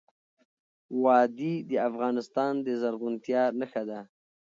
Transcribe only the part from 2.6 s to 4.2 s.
د زرغونتیا نښه ده.